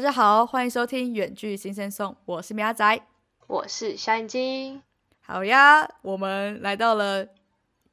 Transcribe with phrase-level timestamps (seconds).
[0.00, 3.02] 大家好，欢迎收听《远距新生颂》，我是苗仔，
[3.46, 4.80] 我是小眼睛。
[5.20, 7.28] 好呀，我们来到了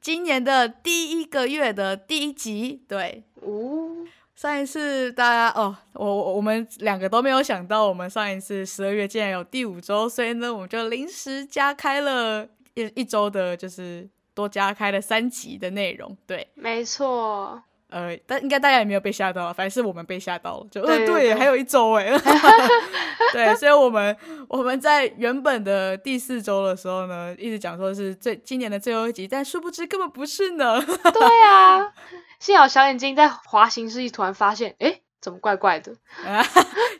[0.00, 2.82] 今年的第一个月的第一集。
[2.88, 16.16] 对，呜、上一次大家哦，我我我们两个都没有想到，我们上一次十二月竟然有第五周，所以呢，我们就临时加开了一一周的，就是多加开了三集的内容。
[16.26, 22.12] 对，没错，呃，但应该大家也没有被吓到，反正是我们被吓到了，就呃对还有一周哎，
[23.32, 24.14] 对，所以我们
[24.46, 30.78] 我们在原本的第四周的时候呢，一直讲说是最今年的最后一集，但殊不知根本不是呢。
[30.84, 31.92] 对啊，
[32.38, 35.90] 幸好小眼睛在滑行时突然发现，诶，怎么怪怪的？
[36.26, 36.44] 啊，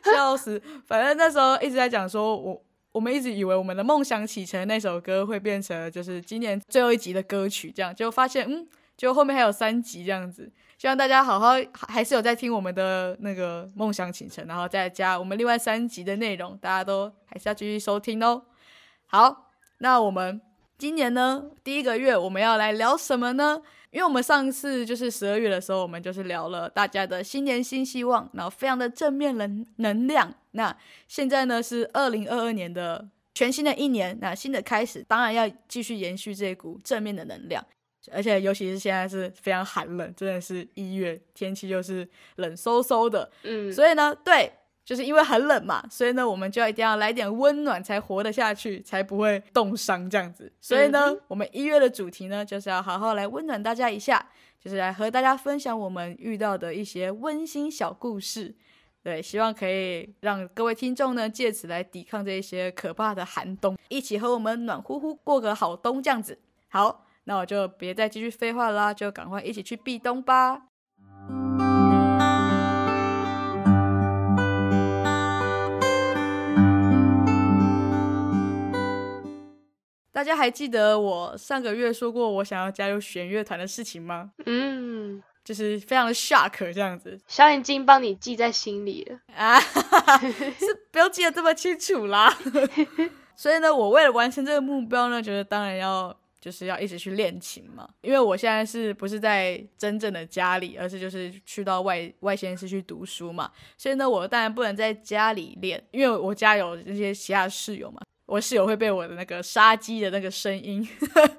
[0.03, 0.59] 笑死！
[0.87, 2.59] 反正那时候一直在讲说，我
[2.93, 10.51] 我们一直以为我们的梦想启程那首歌会变成就是今年最后一集的歌曲，这样结果发现，嗯，结果后面还有三集这样子。
[10.79, 18.43] 希望大家好好还是有在听我们的那个梦想启程，然后再加我们另外三集的内容，大家都还是要继续收听哦。
[19.05, 20.39] 好，那我们
[20.77, 23.61] 今年呢第一个月我们要来聊什么呢？
[23.91, 30.33] 因为我们上次就是十二月的时候，我们就是聊了大家的新年新希望，然后非常的正面能能量。
[30.51, 30.73] 那
[31.09, 37.65] 现在呢是二零二二年的全新的一年，那新的开始，当然要继续延续这股正面的能量。
[38.11, 44.51] 而且尤其是现在是非常寒冷，真的是一月天气就是冷飕飕的，嗯，所以呢，对，
[44.85, 50.51] 就是因为很冷嘛，所以呢，我们就一定要来点温暖，才活得下去，才不会冻伤这样子。
[50.59, 58.55] 所以呢，嗯我们一月的主题呢，就是要好好来温暖大家一下，就是来和大家分享我们遇到的一些温馨小故事。
[59.01, 66.37] 对，希望可以让各位听众呢，借此来抵抗这一些可怕的寒冬，一起和我们暖乎乎过个好冬这样子。
[66.67, 70.63] 好，那我就别再继续废话啦，就赶快一起去避冬吧。
[80.11, 84.31] 大家还记得我上个月说过我想要加入弦乐团的事情吗？
[84.47, 89.19] 嗯，就是非常的 shock 这样子小眼睛帮你记在心里了。
[89.35, 89.59] 啊，
[90.57, 92.35] 是不要记得这么清楚啦。
[93.37, 97.87] 所以呢，我为了完成这个目标呢，觉得当然要就是要一直去练琴嘛。
[98.01, 103.51] 因为我现在是不是在真正的家里，而是就是去到外外县市去读书嘛。
[103.77, 108.01] 所以呢，我当然不能在家里练，因为我家有那些其他室友嘛。
[108.25, 110.87] 我室友会被我的那个杀鸡的那个声音，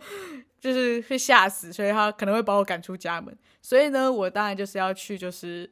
[0.61, 3.33] 就是会吓死，所以他可能会把我赶出家门。
[3.63, 5.71] 所以呢，我当然就是要去，就是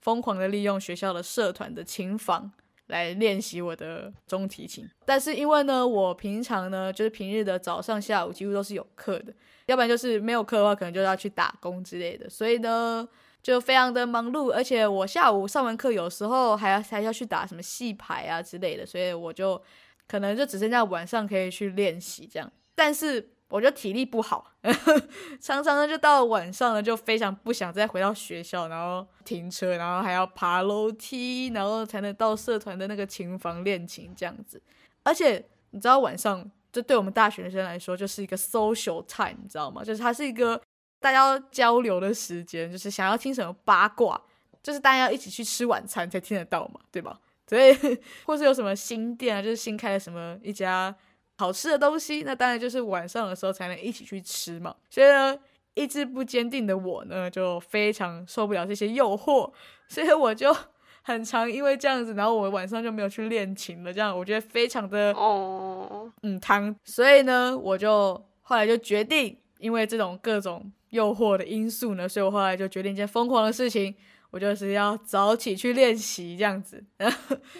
[0.00, 2.50] 疯狂的利用学校的社团的琴房
[2.86, 4.88] 来练习我的中提琴。
[5.04, 9.32] 但是因为呢，我平常呢就是平日的早上、下午几乎都是有课的，
[9.66, 12.28] 要不然就是没有课的话，可能就要去打工之类的。
[12.28, 13.08] 所以呢，
[13.42, 19.60] 就非常的忙碌，而且我下午上完课，有时候还要还要去打什么戏牌啊之类的，所以我就
[20.06, 22.50] 可能就只剩下晚上可以去练习这样。
[22.74, 24.52] 但是我就体力不好，
[25.40, 34.60] 常常呢就到了晚上呢就非常不想再回到学校，然后停车，然后还要爬楼梯，然后才能到社团的那个琴房练琴这样子。
[35.04, 39.84] 而且你知道晚上这对我们大学生来说就是一个 social time，你知道吗？
[39.84, 40.60] 就是它是一个
[40.98, 44.20] 大家交流的时间，就是想要听什么八卦，
[44.64, 47.20] 就是大家要一起去吃晚餐才听得到嘛，对吧？
[47.46, 47.72] 所以
[48.26, 50.92] 或是有什么新店啊，就是新开的什么一家
[51.36, 54.74] 好吃的东西，那当然就是晚上的时候才能一起去吃嘛。
[54.88, 55.36] 所以呢，
[55.74, 59.52] 意志不坚定的我呢，就非常受不了这些诱惑，
[59.88, 60.54] 所以我就
[61.02, 63.92] 很常因为这样子，然后我晚上就没有去练琴了。
[63.92, 73.94] 这样我觉得非常的哦，嗯汤，所以呢，我就后来就决定，因为这种各种诱惑的因素呢，所以我后来就决定一件疯狂的事情，
[74.34, 76.84] 我就是要早起去练习这样子，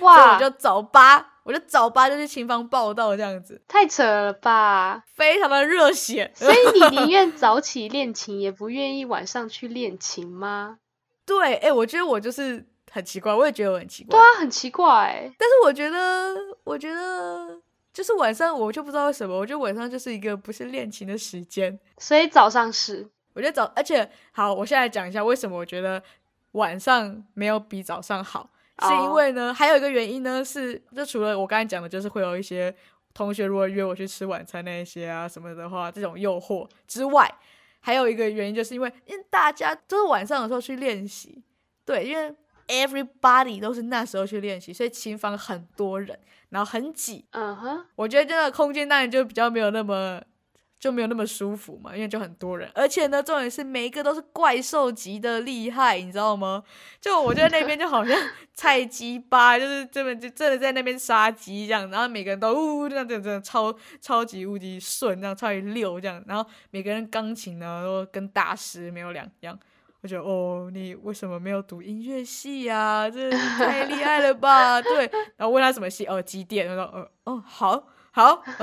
[0.00, 5.05] 哇 我，就早八，我就早八就去琴房报道这样子，太扯了吧！
[5.15, 6.32] 非常的热血。
[6.35, 10.79] 所以你宁愿早起练琴，也不愿意晚上去练琴吗？
[11.25, 15.32] 对，哎、我觉得我就是很奇怪，我也觉得我很奇怪对，啊，很奇怪欸。
[15.38, 16.35] 但是我觉得，
[16.65, 17.56] 我觉得
[17.93, 21.79] 就是晚上我就不知道为什么，我觉得晚上就是一个不是练琴的时间。
[21.99, 26.03] 所以早上是我觉得早，而且好，我现在讲一下为什么我觉得
[26.55, 29.12] 晚上没有比早上好，是因哦。
[29.12, 32.75] 为呢，还有一个原因呢是，就除了我刚才讲的，就是会有一些
[33.12, 37.33] 同学如果约我去吃晚餐那一些啊什么的话，这种诱惑之外，
[37.81, 41.43] 还有一个原因就是因为因为大家都是晚上的时候去练习，
[41.85, 42.35] 对，因为
[42.67, 46.19] everybody 都是那时候去练习，所以琴房很多人，
[46.49, 50.23] 然后很挤，嗯哼，我觉得这个空间当然就比较没有那么
[50.79, 56.62] 就没有那么舒服嘛，因为就很多人，而且呢，重点是每一个都是怪兽级的厉害，你知道吗？
[57.00, 58.15] 就我觉得那边就好像
[58.53, 69.59] 菜鸡吧，就是这边就真的在那边杀鸡这样，然后每个人都呜这样这样这样超超级无敌顺，这样超级溜这样，然后每个人钢琴呢都跟大师没有两样。
[70.03, 73.09] 我觉得哦，你为什么没有读音乐系呀？
[73.09, 74.82] 这太厉害了吧？
[74.82, 77.88] 对，然后问他什么系，哦，机电，他说，哦哦，好。
[78.15, 78.41] 好，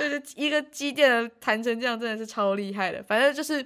[0.00, 3.00] 就是一个机电的弹成这样，真的是超厉害的。
[3.04, 3.64] 反正就是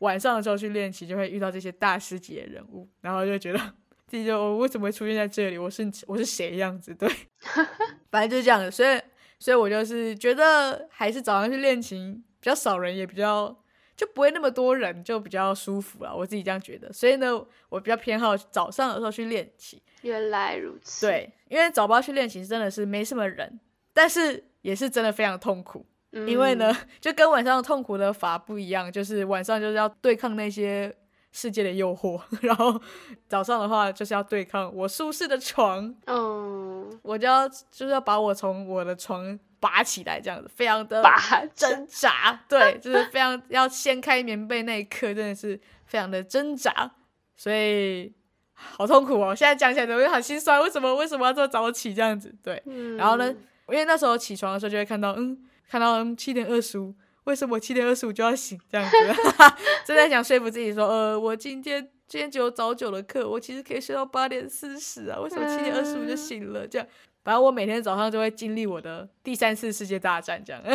[0.00, 3.58] 晚上的时候去练习，就会遇到这些大师级的人物，然后就觉得
[4.08, 5.56] 自己就我为什么会出现在这里？
[5.56, 6.92] 我是我是谁样子？
[6.92, 7.08] 对，
[8.10, 8.68] 反正就是这样的。
[8.68, 9.00] 所以，
[9.38, 13.56] 所以我就是觉得还是早上去练琴比较少人，也比较
[13.96, 16.12] 就不会那么多人，就比较舒服了。
[16.12, 16.92] 我自己这样觉得。
[16.92, 17.32] 所以呢，
[17.68, 19.80] 我比较偏好早上的时候去练琴。
[20.02, 21.06] 原来如此。
[21.06, 23.60] 对，因为早八去练琴真的是没什么人，
[23.98, 24.44] 但是。
[24.62, 25.86] 也是真的非常痛苦，
[26.26, 30.92] 因为呢， 就跟晚上痛苦的法不一样，就是晚上就是要对抗那些
[31.30, 32.78] 世界的诱惑， 然后
[33.28, 41.02] 早上的话就是要对抗我舒适的床，嗯，我就要就是要把我从我的床拔起来，这样子，非常的
[41.54, 46.90] 挣扎， 对，就是非常要掀开棉被那一刻，真的是非常的挣扎，
[47.36, 48.12] 所以
[48.52, 52.34] 好痛苦哦，现在讲起来都会很心酸，为什么为什么要这么早起这样子？
[52.42, 52.60] 对，
[52.98, 53.32] 然后呢？
[53.70, 55.38] 因为那时候起床的时候就会看到，嗯，
[55.68, 56.94] 看到七点二十五，
[57.24, 58.58] 为什么我七点二十五就要醒？
[58.70, 58.96] 这样子，
[59.84, 66.66] 正在想说服自己说，呃，我今天今天只有早九的课，我其实可以睡到八点四十啊，为什么七点二十五就醒了？
[66.66, 66.88] 这样，
[67.22, 70.62] 反正我每天早上就会经历我的第三次世界大战，这样。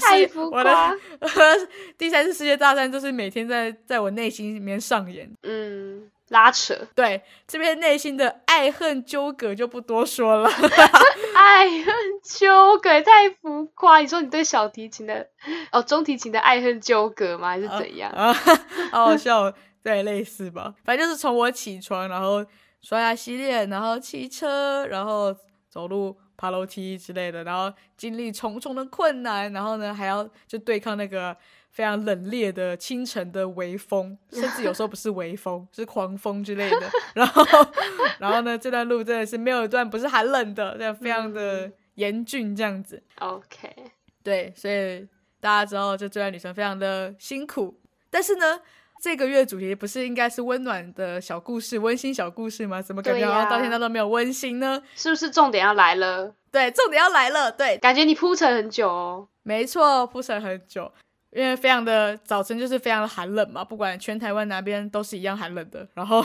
[0.00, 0.94] 太浮夸。
[1.98, 5.30] 第三次世界大战就是每天在在我内心里面上演。
[5.42, 6.10] 嗯。
[6.32, 10.48] 拉扯，对这边内心的爱恨纠葛就不多说了。
[11.36, 11.94] 爱恨
[12.24, 15.28] 纠葛太浮夸，你说你对小提琴的
[15.70, 17.48] 哦，中提琴的爱恨纠葛吗？
[17.48, 18.10] 还是怎样？
[18.12, 18.32] 啊，
[18.90, 19.52] 好好笑，
[19.82, 20.74] 对，类似吧。
[20.84, 22.44] 反正就是从我起床，然后
[22.80, 25.36] 刷牙洗脸，然后骑车，然后
[25.68, 31.36] 走路、爬楼梯之类的，然后经历重重的困难，然后呢还要就对抗那个。
[31.72, 36.90] 非常冷冽的清晨的微风，甚至有时候不是微风，是狂风之类的。
[37.14, 37.42] 然后，
[38.20, 43.02] 然后呢，这段路真的是没有一段不是寒冷的，这样非常的严峻这样子。
[43.20, 43.74] OK，
[44.22, 45.08] 对，所以
[45.40, 47.80] 大家知道，就这段旅程非常的辛苦。
[48.10, 48.60] 但是呢，
[49.00, 52.82] 这个月主题不是应该是温暖的小故事、温馨小故事吗？
[52.82, 54.82] 怎么感觉好像到现在都没有温馨呢？
[54.94, 56.34] 是不是重点要来了？
[56.50, 57.50] 对，重点要来了。
[57.50, 59.28] 对，感觉你铺陈很久哦。
[59.42, 60.92] 没错，铺陈很久。
[61.32, 65.88] 因为非常的早晨就是非常的寒冷嘛，不管全台湾哪边都是一样寒冷的。
[65.94, 66.22] 然后，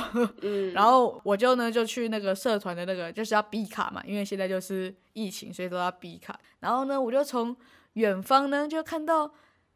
[0.74, 6.38] 然后我就呢就去那个社团的那个就是要 B 卡嘛，因为现在就是疫情，所以都要 B 卡。
[6.60, 7.56] 然后呢，我就从
[7.94, 9.32] 远方呢就看到，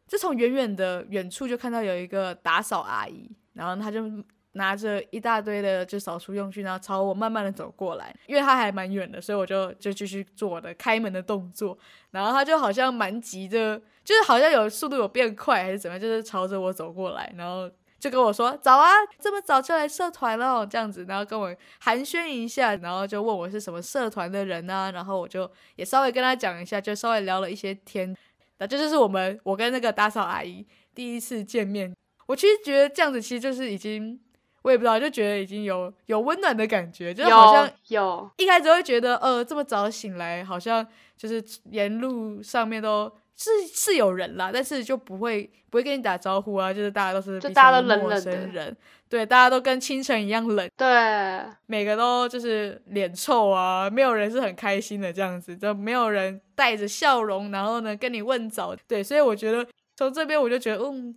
[0.08, 4.04] 就从远远的远处就看到有一个打扫阿姨，然后她就。
[4.54, 11.78] 拿着一大堆的就扫除用具，然后朝我慢慢的走过来，因为他还蛮远的，所以我就就继续做我的开门的动作。
[12.12, 18.90] 然后他就好像蛮急的，就是好像有速度有变快还是怎么样，就是朝着我走过来，然后就跟我说：“早啊，
[19.20, 28.14] 这么早就来社团了。”这样子，然后跟我寒暄一下，然后就问我是什么社团的人啊，然后我就也稍微跟他讲一下，就稍微聊了一些天。
[28.58, 31.96] 那这就是我们我跟那个打扫阿姨第一次见面。
[32.26, 34.20] 我其实觉得这样子其实就是已经。
[34.64, 38.30] 我也不知道，就觉得已经有有温暖的感觉，就好像有。
[38.38, 40.86] 一开始会觉得，呃，这么早醒来，好像
[41.18, 48.76] 就是沿路上面都是是有人啦，但是就不会不会跟你打招呼啊，就是大家都是就大家都冷冷的，
[49.10, 61.16] 对，大家都跟清晨一样冷，对，每个都就是脸臭啊，没有人是很开心的这样子，就没有人带着笑容，然后呢跟你问早，对，所以我觉得从这边我就觉得，嗯。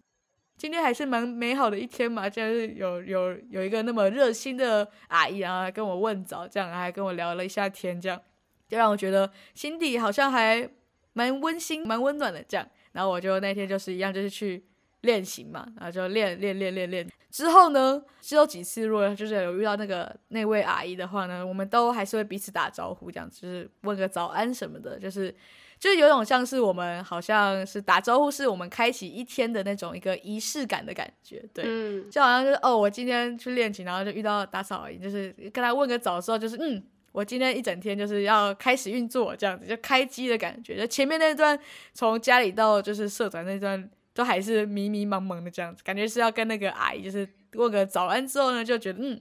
[0.56, 8.20] 今天还是蛮美好的一天嘛，就是有有有一个那么热心的阿姨，然后跟我问早，这样还跟我聊了一下天，这样
[8.68, 10.68] 就让我觉得心底好像还
[11.12, 12.42] 蛮温馨、蛮温暖的。
[12.48, 14.64] 这样，然后我就那天就是一样，就是去
[15.00, 17.10] 练习嘛，然后就练练练练练。
[17.30, 25.34] 之后呢，只有几次如果就是有遇到那个那位阿姨的话呢，我们都还是会彼此打招呼，这样就是问个早安什么的，就是。
[25.84, 40.80] 就有种像是我们好像是打招呼，是我们开启一天的那种一个仪式感的感觉，对，就好像就是哦，我今天去练琴，然后就遇到打扫阿姨，就是跟她问个早的时候，就是嗯，我今天一整天就是要开始运作这样子，就开机的感觉。
[40.80, 41.58] 就前面那段
[41.92, 49.20] 从家里到就是社团那段，都还是迷迷茫茫的这样子，感觉是要跟那个阿姨就是问个早安之后呢，就觉得嗯，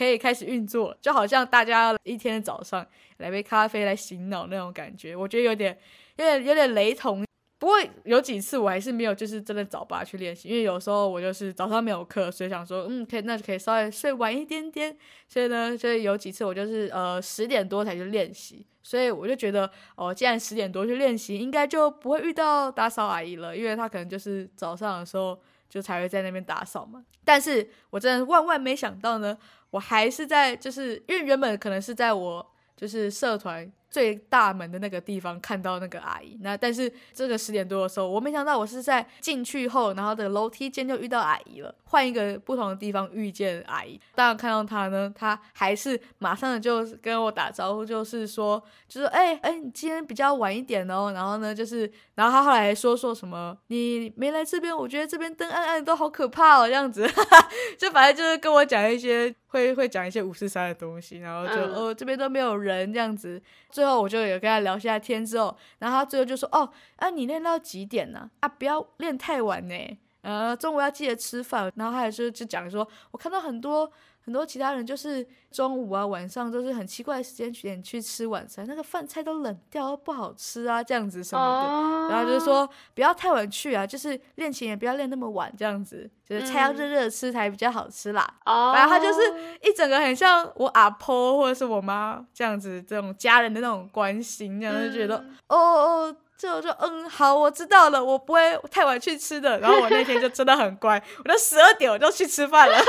[0.00, 2.86] 可以开始运作，就好像大家一天早上
[3.18, 5.78] 来杯咖啡来醒脑那种感觉，我觉得有点。
[6.16, 7.24] 有点有点雷同，
[7.58, 14.94] 不过有几次我还是没有就是真的早八去练习，因为有时候我就是早上没有课，所以想说嗯可以那就可以稍微睡晚一点点，
[15.26, 25.40] 所以呢，所以有几次我就是呃十点多才去练习，所以我就觉得哦，既然十点多去练习，应该就不会遇到打扫阿姨了，因为她可能就是早上的时候
[25.70, 27.02] 就才会在那边打扫嘛。
[27.24, 29.38] 但是我真的万万没想到呢，
[29.70, 32.46] 我还是在就是因为原本可能是在我
[32.76, 33.72] 就是社团。
[33.90, 41.74] 最大门的那个地方看到那个阿姨，那但是这个十点多的时候，我没想到我是在进去后，然后的楼梯间就遇到阿姨了。
[41.84, 51.10] 换一个不同的地方遇见阿姨，当然看到她呢，她还是马上就跟我打招呼，就是说，就是哎哎，你今天比较晚一点哦。
[51.12, 57.04] 然后呢，就是然后她后来还说说什么，你没来这边，我觉得这边灯暗暗都好可怕哦，这样子，
[57.76, 63.40] 就反正就是跟我讲一些会会讲一些五四三的东西，然后就哦这边都没有人这样子。
[63.70, 68.30] 最后我就有跟他聊下天之后，然后他最后就说：“哦，啊，你练到几点呢？
[68.40, 69.98] 啊，不要练太晚呢。
[70.22, 73.90] 呃，中午要记得吃饭。”然后他还是就讲说：“我看到很多。”
[74.22, 82.14] 很多其他人就是中午啊、晚上都是很奇怪的时间点去吃晚餐，那个饭菜都冷掉，不好吃啊，这样子什么的。
[82.14, 88.28] 然后就是说不要太晚去啊，就是练琴也不要练那么晚，这样子就是菜要热热吃才比较好吃啦。
[88.44, 89.20] 反正他就是
[89.62, 96.16] 一整个很像我阿婆或者是我妈这样子，这种家人的那种关心，这样就觉得哦哦。
[96.40, 99.60] 就我说嗯好，我知道了，我不会太晚去吃的。
[99.60, 102.78] 然后我那天就真的很乖， 我到十二点我就去吃饭了。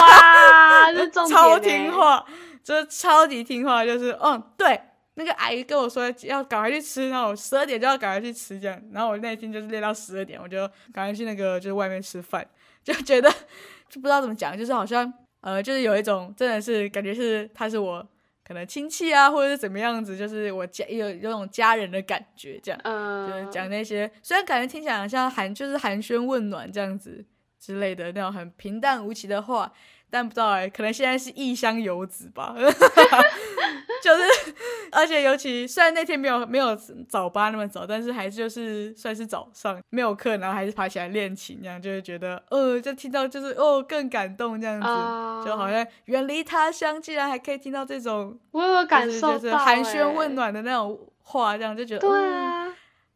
[0.00, 2.26] 哇，这超听话，
[2.64, 4.80] 就是超级听话，就是嗯对，
[5.14, 8.82] 那个阿姨跟我说要赶快去吃，然后我十二点就要赶快去吃这样。
[8.92, 12.44] 然后我那天就是练到十二点，我就赶快去那个就是外面吃饭，
[12.82, 13.30] 就觉得
[13.88, 15.10] 就不知道怎么讲，就是好像
[15.42, 18.04] 呃就是有一种真的是感觉是他是我。
[18.46, 22.80] 可能亲戚啊，或者是怎么样子，就是我家有有种家人的感觉，这样，
[23.28, 27.24] 就是讲那些虽然感觉听起来像寒，就是寒暄问暖这样子
[27.58, 29.72] 之类的那种很平淡无奇的话。
[30.14, 32.54] 但不知道哎，可能现在是异乡游子吧，
[34.00, 34.54] 就是，
[34.92, 36.78] 而且尤其虽然那天没有没有
[37.08, 44.86] 早八那么早，但是还是就是算是早上没有课，然后还是爬起来练琴，这样就会觉得，呃，就听到就是哦更感动这样子，
[45.44, 52.63] 就好像远离他乡，竟然还可以听到这种，我有感受到寒暄问暖的那种话，这样就觉得，对啊。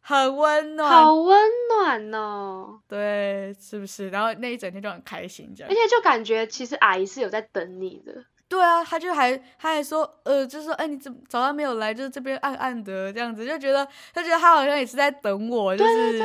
[0.01, 1.39] 很温暖，好温
[1.69, 2.81] 暖哦。
[2.89, 4.09] 对，是不是？
[4.11, 5.71] 然后那一整天就很开心，这样。
[5.71, 8.25] 而且就感觉其实阿姨是有在等你的。
[8.49, 11.93] 对啊，他就还他还说，呃，就是说，哎，你怎么早上没有来？
[11.93, 16.19] 就是这边暗暗的这样子，就觉得他觉得他好像也是在等我，就是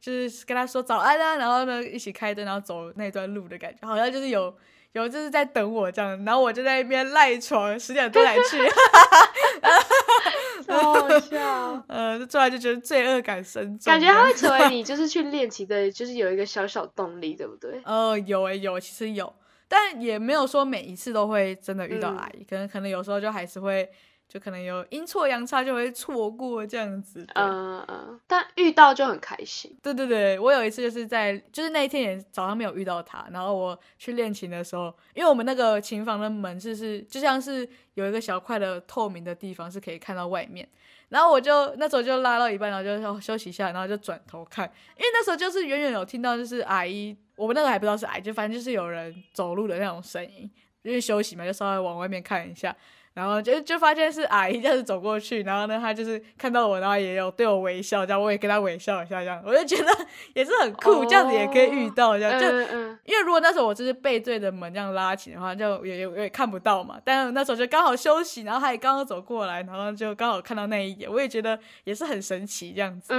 [0.00, 4.54] 就是跟他说早安啊，然后呢一起开灯，然后走那段路的感觉，好像就是有。
[4.92, 8.56] 有就是在等我这样，然后我就在那边赖床，十点多才去，
[10.66, 11.84] 超好笑。
[11.88, 17.80] 呃，突然就觉得罪恶感深重，感觉它会成为 你就是去练习的，就是有一个小小动力，对不对？
[17.84, 19.32] 呃，有诶，有，其实有，
[19.68, 23.88] 但也没有说每一次都会真的遇到阿姨，可能可能有时候就还是会。
[24.28, 29.74] 就可能有阴错阳差就会错过这样子，嗯嗯，但遇到就很开心。
[29.80, 40.68] 对对对，我有一次就是在就是那一天也早上没有遇到他，然后我去练琴的时候，因为我们那个琴房的门是是就像是有一个小块的透明的地方是可以看到外面，
[41.08, 44.66] 然后我就那时候就拉到一半，然后就休休息一下，然后就转头看，
[44.96, 50.50] 因为那时候就是远远有听到就是阿姨，我们那个还不知道是阿姨，就反正就是有人走路的那种声音，
[50.82, 52.74] 因为休息嘛，就稍微往外面看一下。
[53.16, 59.90] 然后就就发现是阿姨这样子走过去，然后呢，她就是看到我，然后也有对我微笑，这样我也跟她微笑一下，这样我就觉得
[60.34, 62.46] 也是很酷，这样子也可以遇到，这样就
[63.06, 67.00] 因为如果那时候我就是背对着门这样拉起的话，就也也也看不到嘛。
[67.02, 73.14] 但那时候就刚好休息，然后她也刚好走过来，然后就刚好看到那一眼，我也觉得也是很神奇这样子，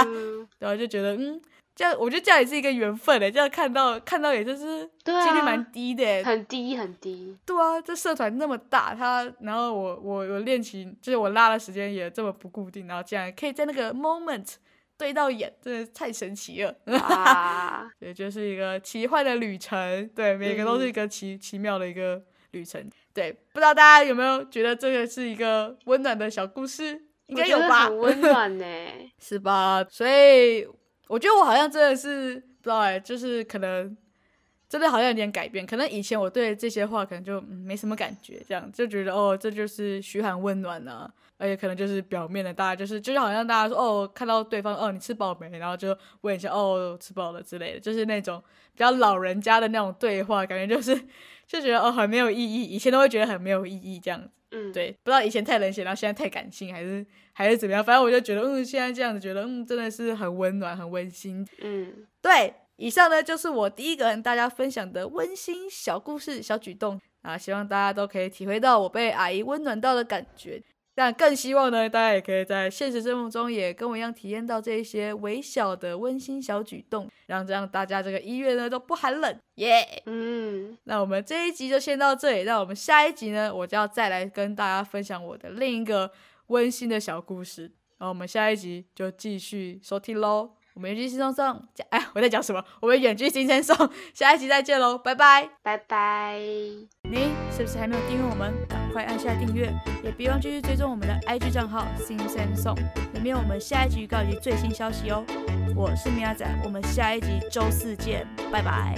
[0.60, 1.40] 然后就觉得嗯。
[1.80, 7.34] 这样我觉得这样也是一个缘分嘞，这样看到看到也就是几率蛮低的，很低很低。
[7.46, 14.56] 对啊，这社团那么大，他然后我我我练琴，就是我拉的时间也这么不固定，然后这样可以在那个 moment
[14.98, 16.76] 对到眼，真的太神奇了。
[16.98, 22.86] 啊， 对，就是一个奇幻的旅程，对，每个都是一个奇奇妙的一个旅程。
[23.14, 27.06] 对，不知道大家有没有觉得这个是一个温暖的小故事？
[27.28, 27.86] 应该有吧？
[27.86, 28.64] 很温暖呢，
[29.18, 29.82] 是吧？
[29.88, 30.68] 所以。
[31.10, 33.96] 我觉得我好像真的是不知道哎，就是可能
[34.70, 35.66] 真的好像有点改变。
[35.66, 48.40] 可能以前我对这些话可能就、嗯、没什么感觉，这样就觉得哦，这就是嘘寒问暖啊，而且可能就是表面的，大家就是就是好像大家说哦，看到对方哦你吃饱没，然后就问一下哦吃饱了之类的，就是那种
[48.72, 50.94] 比较老人家的那种对话，感觉就是
[51.46, 54.30] 就觉得哦很没有意义，以前都会觉得很没有意义这样子。
[54.52, 57.84] 嗯，对，不知道以前太冷血，然后现在太感性，还是还是怎么样？
[57.84, 61.46] 反正我就觉得，嗯，现在这样子觉得，嗯，真的是很温暖、很温馨。
[61.62, 70.62] 嗯，对，以上呢就是我第一个跟大家分享的温馨小故事、小举动啊，希望大家都可以体会到我被阿姨温暖到的感觉。
[70.94, 86.10] 但更希望呢，大家也可以在现实生活中也跟我一样体验到这一些微小的温馨小举动，让这样大家这个医院呢都不寒冷，耶、嗯，那我们这一集就先到这里，那我们下一集呢，我就要再来跟大家分享我的另一个
[86.46, 87.62] 温馨的小故事。
[87.98, 90.59] 然后我们下一集就继续收听喽。
[90.80, 92.64] 我们远距新生送， 哎，我在讲什么？
[92.80, 93.76] 我们远距新生送，
[94.14, 95.46] 下一集再见喽，拜拜。
[95.62, 96.38] 拜拜。
[97.02, 98.50] 你是不是还没有订阅我们？
[98.66, 99.70] 赶快按下订阅，
[100.02, 102.78] 也别忘继续追踪我们的 IG 账号 Sing Sing Song，
[103.12, 105.22] 里面有我们下一集预告以及最新消息哦。
[105.76, 108.96] 我是米亚仔，我们下一集周四见，拜拜。